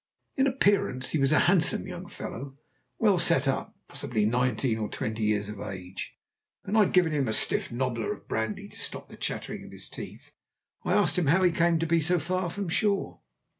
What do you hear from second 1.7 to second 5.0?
young fellow, well set up, and possibly nineteen or